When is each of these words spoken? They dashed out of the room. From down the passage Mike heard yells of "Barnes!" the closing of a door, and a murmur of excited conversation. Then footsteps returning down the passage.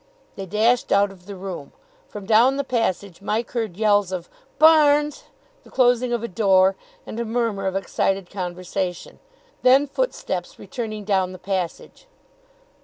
They 0.35 0.47
dashed 0.47 0.91
out 0.91 1.11
of 1.11 1.27
the 1.27 1.35
room. 1.35 1.73
From 2.09 2.25
down 2.25 2.57
the 2.57 2.63
passage 2.63 3.21
Mike 3.21 3.51
heard 3.51 3.77
yells 3.77 4.11
of 4.11 4.29
"Barnes!" 4.57 5.25
the 5.63 5.69
closing 5.69 6.11
of 6.11 6.23
a 6.23 6.27
door, 6.27 6.75
and 7.05 7.19
a 7.19 7.23
murmur 7.23 7.67
of 7.67 7.75
excited 7.75 8.27
conversation. 8.27 9.19
Then 9.61 9.85
footsteps 9.85 10.57
returning 10.57 11.03
down 11.03 11.33
the 11.33 11.37
passage. 11.37 12.07